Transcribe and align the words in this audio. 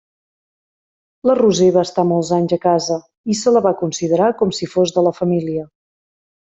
La 1.31 1.35
Roser 1.39 1.67
va 1.75 1.83
estar 1.89 2.07
molts 2.13 2.33
anys 2.39 2.57
a 2.59 2.61
casa, 2.65 2.99
i 3.35 3.39
se 3.43 3.55
la 3.57 3.65
va 3.69 3.77
considerar 3.85 4.35
com 4.43 4.59
si 4.63 4.75
fos 4.77 4.99
de 5.01 5.09
la 5.11 5.17
família. 5.23 5.73